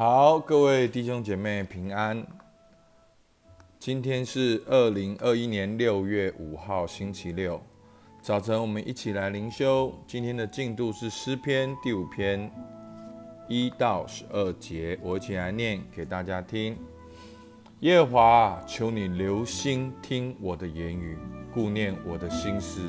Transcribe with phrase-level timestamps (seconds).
[0.00, 2.26] 好，各位弟兄姐妹平安。
[3.78, 7.60] 今天是二零二一年六月五号，星期六
[8.22, 9.92] 早晨，我们一起来灵修。
[10.06, 12.50] 今天的进度是诗篇第五篇
[13.46, 16.78] 一到十二节，我一起来念给大家听。
[17.80, 21.18] 夜华，求你留心听我的言语，
[21.52, 22.80] 顾念我的心思。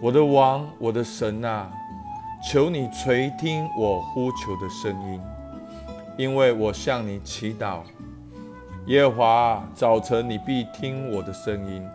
[0.00, 1.70] 我的王，我的神啊，
[2.50, 5.20] 求你垂听我呼求的声音，
[6.16, 7.80] 因为我向你祈祷。
[8.86, 11.86] 耶华，早晨你必听我的声音，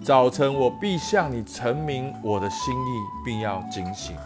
[0.00, 4.16] 早晨我必向你陈明我的心意，并要警醒，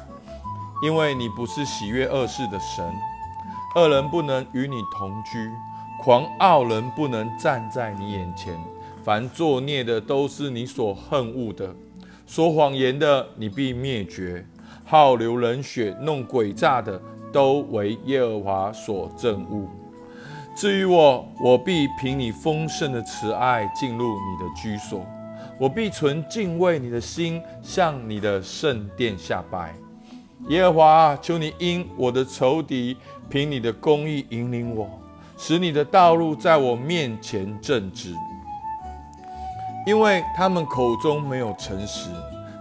[0.83, 2.85] 因为你不是喜悦恶事的神，
[3.75, 5.51] 恶人不能与你同居。
[6.03, 8.59] 狂傲人不能站在你眼前，
[9.03, 11.75] 凡作孽的都是你所恨恶的，
[12.27, 14.46] 说谎言的你必灭绝，
[14.85, 17.01] 好流人血、弄诡诈的
[17.33, 19.69] 都为耶和华所憎恶。
[20.55, 25.07] 至于我，我必凭你丰盛的慈爱进入你的居所，
[25.59, 29.75] 我必存敬畏你的心，向你的圣殿下拜。
[30.49, 32.97] 耶和华，求你因我的仇敌，
[33.29, 34.89] 凭你的公义引领我。
[35.39, 38.15] 使你的道路在我面前正直，
[39.87, 42.11] 因为他们口中没有诚实，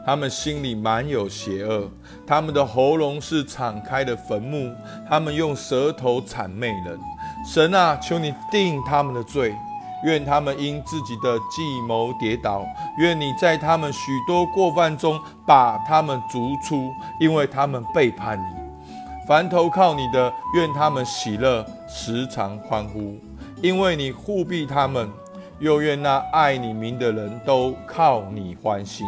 [0.05, 1.89] 他们心里满有邪恶，
[2.25, 4.73] 他们的喉咙是敞开的坟墓，
[5.07, 6.99] 他们用舌头谄媚人。
[7.45, 9.55] 神啊，求你定他们的罪，
[10.03, 12.65] 愿他们因自己的计谋跌倒，
[12.97, 18.59] 愿你在他们许多过犯中把他们逐出，因为他们背叛你。
[19.27, 23.15] 凡投靠你的，愿他们喜乐，时常欢呼，
[23.61, 25.07] 因为你护庇他们；
[25.59, 29.05] 又愿那爱你名的人都靠你欢心，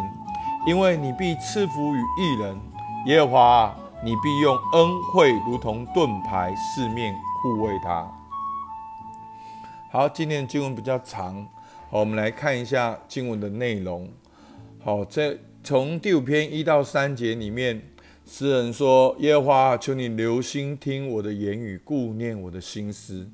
[0.64, 2.56] 因为你必赐福于一人。
[3.06, 7.12] 耶和华，你必用恩惠如同盾牌，四面
[7.42, 8.08] 护卫他。
[9.90, 11.44] 好，今天的经文比较长，
[11.90, 14.08] 好，我们来看一下经文的内容。
[14.84, 17.82] 好，在从第五篇一到三节里面。
[18.24, 23.28] 诗人说：“耶和华，求你留心听我的言语，顾念我的心思。”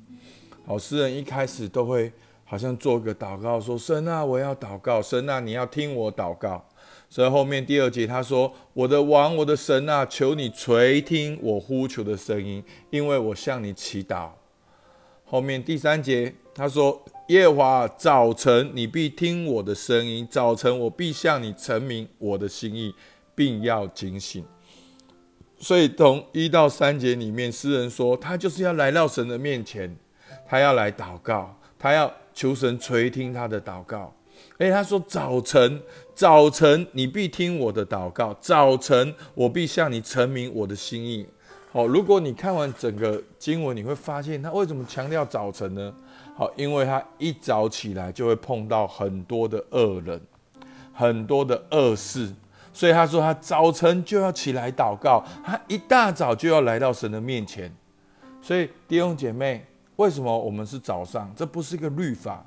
[0.65, 2.11] 好，诗人一开始都会
[2.43, 6.65] 好像做个祷告，说：“神啊，我要祷告，神啊，你要听我祷告。”
[7.09, 14.29] 所以后面第二节他说：“我的王，我的神啊，求你垂听我呼求的声音，因为我向你祈祷。”
[15.25, 22.93] 后面第三节他说：“夜华，早晨你必听我的声音，早晨我必向你陈明我的心意，
[23.33, 24.45] 并要警醒。”
[25.57, 29.97] 所以从一到三节里面，诗人说他就是要来到神的面前，
[30.47, 34.13] 他要来祷告，他要求神垂听他的祷告。
[34.59, 35.81] 哎，他说早晨，
[36.13, 41.25] 早晨你必听我的祷告，早晨我必向你陈明我的心意。
[41.71, 45.93] 好，如果你看完整个经文，你会发现他为什么强调早晨呢？
[46.35, 50.19] 好，因为他一早起来就会碰到很多的恶人，
[50.91, 52.29] 很多的恶事。
[52.73, 57.73] 所以他说，他早晨就要起来祷告，他一大早就要来到神的面前。
[58.41, 59.65] 所以弟兄姐妹，
[59.95, 61.31] 为什么我们是早上？
[61.33, 62.45] 这不是一个律法，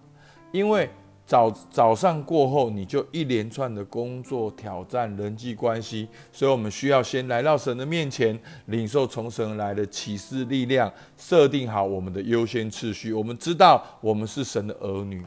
[0.52, 0.90] 因为
[1.25, 13.12] 早早上过后，你就一连串的工作、挑战、人际关系，所以我们需要先来到神的面前，领受从神来的启示力量，设定好我们的优先次序。
[13.12, 15.25] 我们知道我们是神的儿女。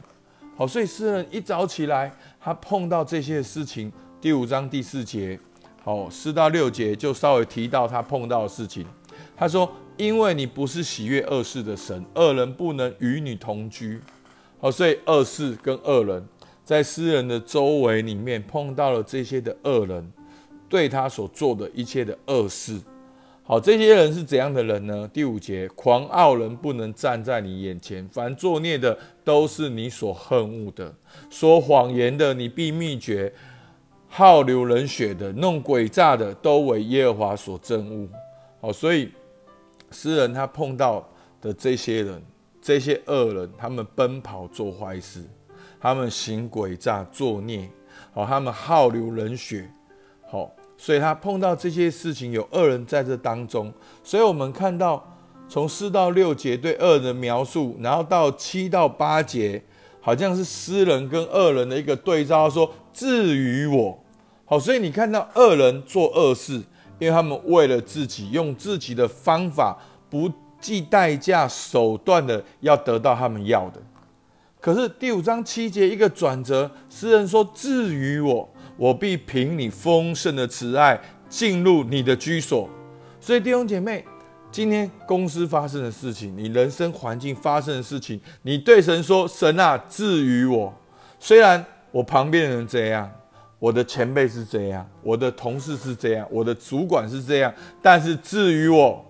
[0.56, 3.92] 好，所以诗人一早起来，他碰到这些事情。
[4.20, 5.38] 第五章第四节，
[5.82, 8.86] 好，四到六节就稍微提到他碰到的事情。
[9.36, 14.00] 他说：“因为你不是喜悦恶事的神，恶人不能与你同居。”
[14.66, 16.26] 好，所以恶事跟恶人，
[16.64, 20.12] 在诗人的周围里面碰到了这些的恶人，
[20.68, 22.76] 对他所做的一切的恶事。
[23.44, 25.08] 好，这些人是怎样的人呢？
[25.12, 30.92] 第五节，狂傲人不能站在你眼前，凡作孽的都是你所恨恶的，
[31.30, 33.32] 说谎言的你必灭绝。
[34.08, 38.08] 好流人血的、弄诡诈的，都为耶和华所憎恶。
[38.60, 39.12] 好，所以
[39.92, 41.08] 诗人他碰到
[41.40, 42.20] 的这些人、
[42.66, 45.22] 这些恶人，他们奔跑做坏事，
[45.78, 47.70] 他们行诡诈作孽，
[48.12, 49.70] 好，他们好流人血。
[50.28, 53.72] 好，所以他碰到这些事情，有恶人在这当中。
[54.02, 55.00] 所以我们看到
[55.48, 59.62] 从四到六节对恶人的描述，然后到七到八节，
[60.00, 63.96] 好像是诗人跟恶人的一个对照，说至于我。
[64.44, 66.54] 好，所以你看到恶人做恶事，
[66.98, 69.78] 因为他们为了自己，用自己的方法，
[70.10, 70.28] 不
[70.66, 73.80] 计代价手段的要得到他们要的。
[74.60, 82.68] 可是第五章七节一个转折，诗人说：“至于我，我必凭你丰盛的慈爱进入你的居所。”
[83.20, 84.04] 所以弟兄姐妹，
[84.50, 90.74] 今天公司发生的事情，你人生环境发生的事情，你对神说：“神啊，至于我，
[91.20, 93.08] 虽然我旁边的人这样，
[93.60, 99.05] 我的前辈是这样，我的同事是这样，我的主管是这样，但是至于我，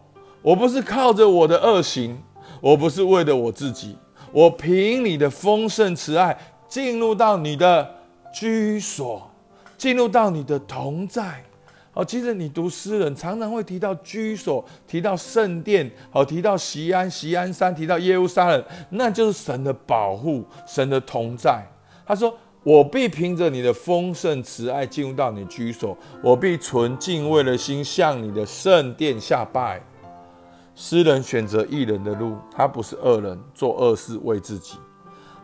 [0.47, 2.17] 我不是靠着我的恶行，
[2.61, 3.99] 我不是为了我自己，
[4.31, 6.39] 我凭你的丰盛慈爱
[6.69, 7.97] 进入到你的
[8.33, 9.29] 居所，
[9.77, 11.43] 进入到你的同在。”
[11.95, 21.67] 哦，其实你读诗人常常会提到居所，提到圣殿，好，提到西安、西安山，提到耶路撒冷，那就是神的保护，神的同在。
[22.07, 22.33] 他说
[22.63, 29.83] ：“我必凭着你的丰盛慈爱进入到你居所，我必存敬畏的心向你的圣殿下拜。”
[30.79, 34.77] 诗人选择一人的路，他不是恶人，做恶事为自己。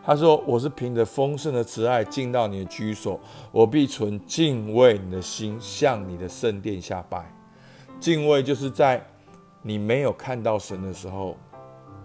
[0.05, 3.19] 他说：“我是凭着丰盛的慈爱进到你的居所，
[3.51, 7.33] 我必存敬畏你的心，向你的圣殿下拜。
[7.99, 9.03] 敬畏就是在
[9.63, 11.35] 你没有看到神的时候，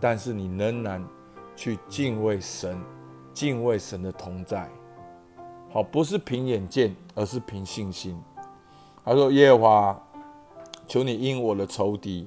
[0.01, 1.05] 但是你仍然
[1.55, 2.81] 去敬畏神，
[3.35, 4.67] 敬畏神的同在。
[5.71, 8.19] 好，不是凭眼见，而是凭信心。”
[9.05, 10.03] 他说：“耶和华，
[10.87, 12.27] 求你因我的仇敌，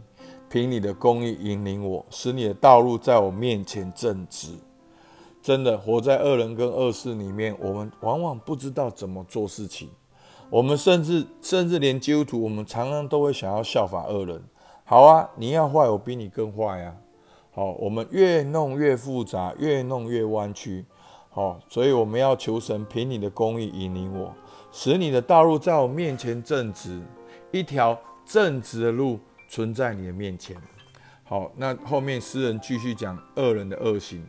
[0.51, 4.49] 凭你的公义引领我，使你的道路在我面前正直。”
[5.41, 9.87] 真的活在恶人跟恶事里面，我们往往不知道怎么做事情。
[10.49, 14.43] 我们甚至甚至连基督徒，我们常常都会想要效法恶人。
[14.83, 16.97] 好啊，你要坏，我比你更坏啊。
[17.53, 20.85] 好，我们越弄越复杂，越弄越弯曲。
[21.29, 24.35] 好，所以我们要求神凭你的公义引领我，
[24.69, 27.01] 使你的道路在我面前正直，
[27.51, 29.17] 一条正直的路
[29.51, 30.55] 存在你的面前。
[31.25, 34.25] 好，那后面诗人继续讲恶人的恶行。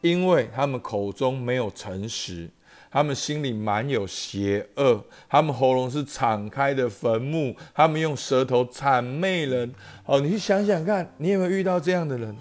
[0.00, 2.50] 因为他们口中没有诚实，
[2.90, 9.72] 他们心里满有邪恶，他们喉咙是敞开的坟墓，他们用舌头谄媚人。
[10.04, 12.36] 哦，你去想想看，你有没有遇到这样的人？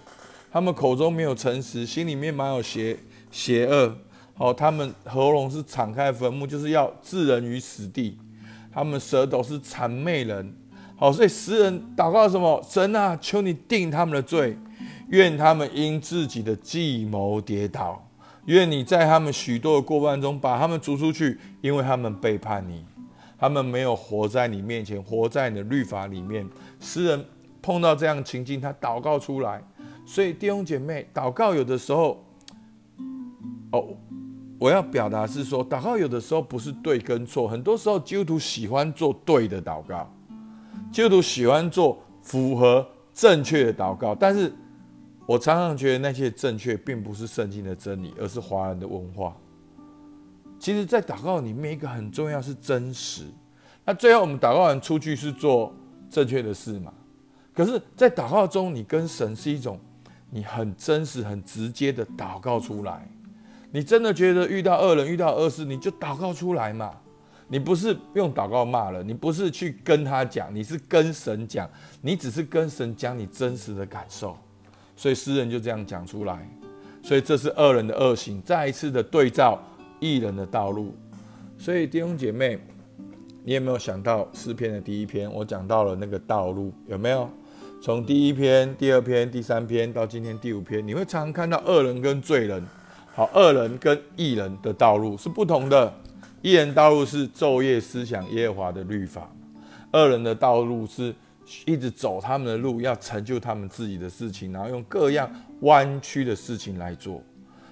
[0.51, 2.97] 他们口中没有诚实，心里面满有邪
[3.29, 3.95] 邪恶。
[4.37, 8.17] 哦，他们喉咙是敞开坟墓，就是要置人于死地。
[8.73, 10.55] 他们舌头是谄媚人。
[10.97, 12.61] 好，所以诗人祷告什么？
[12.67, 14.57] 神啊，求你定他们的罪。
[15.09, 18.03] 愿他们因自己的计谋跌倒，
[18.45, 22.83] 愿你在他们许多的过半中把他们逐出去，因为他们背叛你，
[23.37, 26.47] 他们没有活在你面前，活在你的律法里面。
[26.79, 27.23] 诗人
[27.61, 29.61] 碰到这样情境，他祷告出来。
[30.07, 32.25] 所以弟兄姐妹，祷告有的时候，
[33.71, 33.85] 哦，
[34.57, 40.11] 我要表达是说，祷告有的时候不是对跟错，很多时候基督徒喜欢做对的祷告，
[40.95, 44.49] 基督徒喜欢做符合正确的祷告，但是。
[45.27, 49.35] 我常常觉得那些正确并不是圣经的真理，而是华人的文化。
[50.59, 53.23] 其实，在祷告里面，一个很重要是真实。
[53.83, 55.73] 那最后我们祷告完出去是做
[56.11, 56.93] 正确的事嘛？
[57.55, 59.79] 可是，在祷告中，你跟神是一种
[60.29, 63.09] 你很真实、很直接的祷告出来。
[63.71, 66.91] 你真的觉得遇到恶人、遇到恶事，你就祷告出来嘛？
[67.47, 71.69] 你不是用祷告骂了，你不是去跟他讲，你是跟神讲，
[72.01, 74.35] 你只是跟神讲你真实的感受。
[74.95, 76.49] 所以诗人就这样讲出来，
[77.03, 79.61] 所以这是恶人的恶行，再一次的对照
[79.99, 80.95] 异人的道路。
[81.57, 82.57] 所以弟兄姐妹，
[83.43, 85.31] 你有没有想到诗篇的第一篇？
[85.31, 87.29] 我讲到了那个道路，有没有？
[87.81, 92.65] 从第一篇、第二篇、第三篇到今天第五篇，你会常常看到恶人跟罪人。
[93.13, 95.93] 好，恶人跟异人的道路是不同的。
[96.45, 99.29] 义人道路是昼夜思想耶和华的律法，
[99.91, 101.13] 二人的道路是。
[101.63, 107.21] 一直走他们的路，要成就他们自己的事情，然后用各样弯曲的事情来做。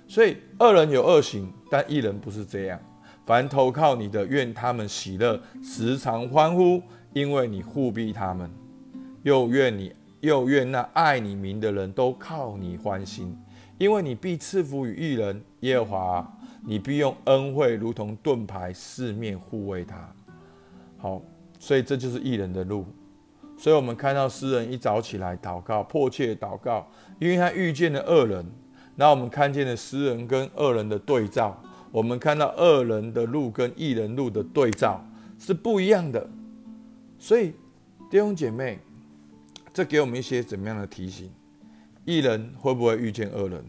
[0.08, 2.80] 所以恶人有恶行，但一人不是这样。
[3.26, 6.80] 凡投靠你的，愿他们喜乐，时常欢呼，
[7.14, 8.48] 因为你护庇他们；
[9.24, 13.36] 又愿你，又愿那爱你名的人都靠你欢心，
[13.80, 15.42] 因为你必赐福于一人。
[15.62, 20.14] 耶和华，你必用恩惠如同盾牌，四面护卫他。
[20.98, 21.22] 好，
[21.60, 22.86] 所以这就是一人的路。
[23.58, 26.88] 所以，我们看到诗人一早起来祷告，迫切祷告，
[27.20, 28.46] 因为他遇见了恶人。
[28.96, 35.06] 那我们看见了诗人跟恶人的对照，我们看到恶人的路跟异人路的对照
[35.40, 36.28] 是不一样的。
[37.20, 37.54] 所以，
[38.10, 38.80] 弟兄姐妹，
[39.74, 41.30] 这给我们一些怎么样的提醒？
[42.06, 43.64] 异人会不会遇见恶人？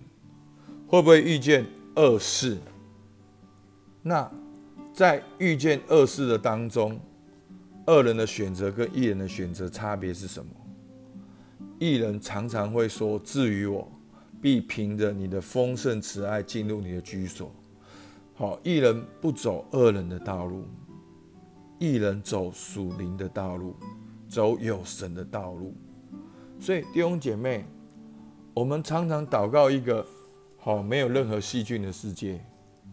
[0.87, 1.65] 会不会遇见
[1.97, 2.57] 恶事？
[4.07, 4.31] 那
[4.93, 7.01] 在遇见恶事的当中，
[7.87, 10.51] 恶人的选择跟艺人的选择差别是什么？
[11.79, 13.91] 艺人常常会说：“至于我，
[14.43, 17.51] 必凭着你的丰盛慈爱进入你的居所。”
[18.37, 20.65] 好，艺人不走恶人的道路，
[21.79, 23.75] 艺人走属灵的道路，
[24.29, 25.75] 走有神的道路。
[26.61, 27.65] 所以弟兄姐妹，
[28.53, 30.07] 我们常常祷告一个
[30.59, 32.45] 好没有任何细菌的世界，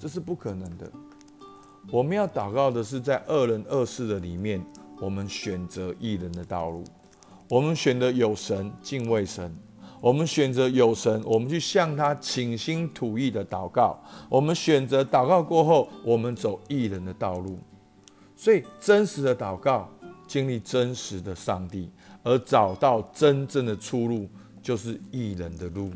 [0.01, 0.91] 这是不可能的。
[1.91, 4.59] 我们要祷告的是在恶人恶事的里面，
[4.99, 6.83] 我们选择异人的道路，
[7.47, 9.55] 我们选择有神敬畏神。
[9.99, 14.03] 我们选择有神，我们去向他倾心吐意的祷告。
[14.27, 17.59] 我们选择祷告过后，我们走异人的道路。
[18.35, 19.87] 所以，真实的祷告，
[20.25, 21.91] 经历真实的上帝，
[22.23, 24.27] 而找到真正的出路，
[24.63, 25.91] 就是异人的路。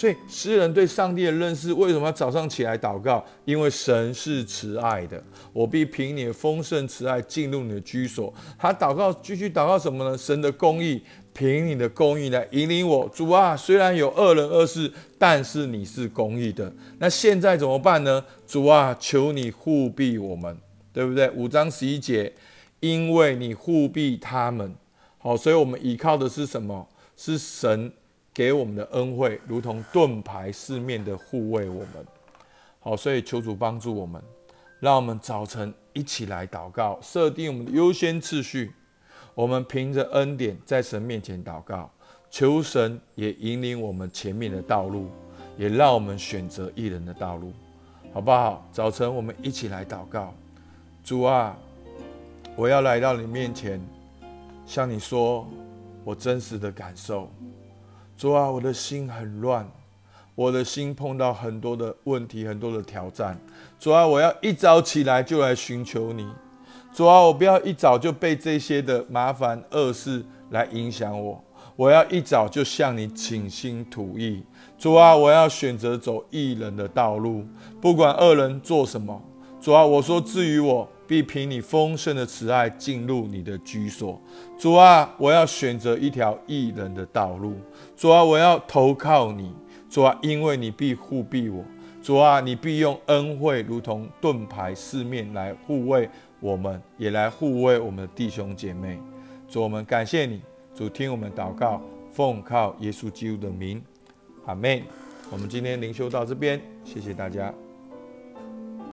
[0.00, 3.22] 所以，诗人对上帝的认识，为什么要早上起来祷告？
[3.44, 8.32] 因为神是慈爱的，我必凭你的丰盛慈爱进入你的居所。
[8.58, 10.16] 他祷告，继续祷告什么呢？
[10.16, 11.02] 神的公义。
[11.32, 13.56] 凭你的公义来引领我，主啊！
[13.56, 16.70] 虽然有恶人恶事，但是你是公义的。
[16.98, 18.24] 那现在怎么办呢？
[18.46, 20.56] 主啊，求你护庇我们，
[20.92, 21.30] 对不对？
[21.30, 22.32] 五章十一节，
[22.80, 24.74] 因为你护庇他们，
[25.18, 26.88] 好，所以我们依靠的是什么？
[27.16, 27.92] 是神
[28.32, 32.06] 给我们的恩惠，如同盾牌四面的护卫我们。
[32.78, 34.22] 好，所以求主帮助我们，
[34.78, 38.72] 让我们早晨一起来祷告，设定我们的优先次序。
[39.34, 41.90] 我们凭着恩典在神面前祷告，
[42.30, 45.08] 求神也引领我们前面的道路，
[45.56, 47.52] 也让我们选择一人的道路，
[48.12, 48.66] 好不好？
[48.72, 50.34] 早晨我们一起来祷告，
[51.04, 51.56] 主啊，
[52.56, 53.80] 我要来到你面前，
[54.66, 55.46] 向你说
[56.04, 57.30] 我真实的感受。
[58.20, 59.66] 主啊，我的心很乱，
[60.34, 63.34] 我的心碰到很多的问题，很多的挑战。
[63.78, 66.28] 主啊，我要一早起来就来寻求你。
[66.92, 71.42] 主啊，我不要一早就被这些的麻烦恶事来影响我，
[71.76, 74.44] 我要一早就向你倾心吐意。
[74.76, 77.42] 主啊，我要选择走义人的道路，
[77.80, 79.18] 不管恶人做什么。
[79.62, 84.22] 主啊，我说至于我，必凭你丰盛的慈爱进入你的居所。
[84.56, 87.56] 主啊，我要选择一条义人的道路。
[87.96, 89.52] 主啊，我要投靠你。
[89.88, 91.64] 主啊，因为你必护庇我。
[92.00, 96.08] 主啊，你必用恩惠如同盾牌四面来护卫。
[96.38, 98.96] 我们也来护卫我们的弟兄姐妹，
[99.48, 100.40] 主，我们感谢你，
[100.72, 103.82] 主听我们祷告，奉靠耶稣基督的名，
[104.46, 104.80] 阿门。
[105.28, 107.52] 我们今天灵修到这边，谢谢大家。